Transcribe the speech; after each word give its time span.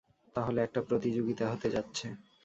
তাহলে 0.35 0.59
একটা 0.61 0.79
প্রতিযোগিতা 0.81 1.45
হতে 1.51 1.67
যাচ্ছে। 1.69 2.07